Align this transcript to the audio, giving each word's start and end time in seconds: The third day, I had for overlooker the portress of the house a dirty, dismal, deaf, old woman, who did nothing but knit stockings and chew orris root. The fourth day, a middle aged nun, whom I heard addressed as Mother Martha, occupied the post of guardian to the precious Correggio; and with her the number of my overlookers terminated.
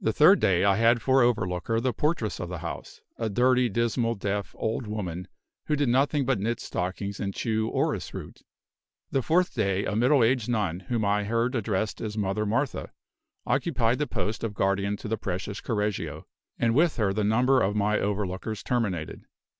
The 0.00 0.12
third 0.12 0.38
day, 0.38 0.62
I 0.62 0.76
had 0.76 1.02
for 1.02 1.20
overlooker 1.20 1.80
the 1.80 1.92
portress 1.92 2.38
of 2.38 2.48
the 2.48 2.58
house 2.58 3.00
a 3.18 3.28
dirty, 3.28 3.68
dismal, 3.68 4.14
deaf, 4.14 4.54
old 4.56 4.86
woman, 4.86 5.26
who 5.66 5.74
did 5.74 5.88
nothing 5.88 6.24
but 6.24 6.38
knit 6.38 6.60
stockings 6.60 7.18
and 7.18 7.34
chew 7.34 7.68
orris 7.68 8.14
root. 8.14 8.42
The 9.10 9.22
fourth 9.22 9.52
day, 9.52 9.86
a 9.86 9.96
middle 9.96 10.22
aged 10.22 10.48
nun, 10.48 10.78
whom 10.86 11.04
I 11.04 11.24
heard 11.24 11.56
addressed 11.56 12.00
as 12.00 12.16
Mother 12.16 12.46
Martha, 12.46 12.92
occupied 13.44 13.98
the 13.98 14.06
post 14.06 14.44
of 14.44 14.54
guardian 14.54 14.96
to 14.98 15.08
the 15.08 15.18
precious 15.18 15.60
Correggio; 15.60 16.26
and 16.56 16.72
with 16.72 16.96
her 16.98 17.12
the 17.12 17.24
number 17.24 17.60
of 17.60 17.74
my 17.74 17.98
overlookers 17.98 18.62
terminated. 18.62 19.24